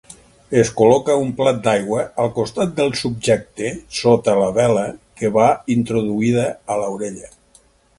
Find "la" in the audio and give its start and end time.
4.43-4.51